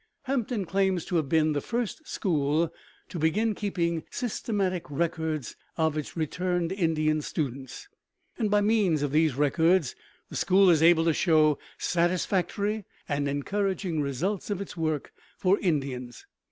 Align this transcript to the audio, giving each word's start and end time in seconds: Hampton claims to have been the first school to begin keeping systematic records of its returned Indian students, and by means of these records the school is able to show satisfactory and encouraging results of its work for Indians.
Hampton 0.23 0.65
claims 0.65 1.05
to 1.05 1.17
have 1.17 1.29
been 1.29 1.53
the 1.53 1.61
first 1.61 2.07
school 2.07 2.73
to 3.07 3.19
begin 3.19 3.53
keeping 3.53 4.03
systematic 4.09 4.83
records 4.89 5.55
of 5.77 5.95
its 5.95 6.17
returned 6.17 6.71
Indian 6.71 7.21
students, 7.21 7.87
and 8.35 8.49
by 8.49 8.61
means 8.61 9.03
of 9.03 9.11
these 9.11 9.35
records 9.35 9.95
the 10.27 10.35
school 10.35 10.71
is 10.71 10.81
able 10.81 11.05
to 11.05 11.13
show 11.13 11.59
satisfactory 11.77 12.83
and 13.07 13.27
encouraging 13.29 14.01
results 14.01 14.49
of 14.49 14.59
its 14.59 14.75
work 14.75 15.13
for 15.37 15.59
Indians. 15.59 16.25